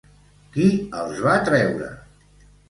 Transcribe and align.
Qui 0.55 0.65
els 1.01 1.19
va 1.27 1.35
treure? 1.51 1.93